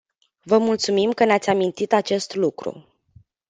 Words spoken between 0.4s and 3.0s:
Vă mulțumim că ne-ați amintit acest lucru.